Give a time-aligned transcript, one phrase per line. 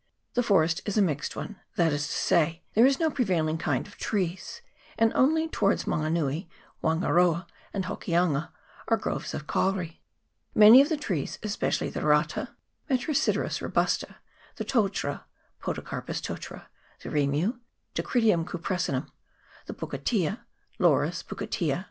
[0.33, 3.85] The forest is a mixed one; that is to say, there is no prevailing kind
[3.85, 4.63] of trees,
[4.97, 6.49] and only towards Mango nui,
[6.81, 8.49] Wan garoa, and Hokianga
[8.87, 10.01] are groves of kauri.
[10.55, 12.49] Many of the trees, especially the rata
[12.89, 14.15] (Metrosideros ro busta),
[14.55, 15.25] the totara
[15.61, 16.65] (Podocarpus totara),
[17.03, 17.59] the rimu
[17.93, 19.05] (Dacrydium cupressinum),
[19.67, 20.39] the pukatea
[20.79, 21.79] (Laurus pu katea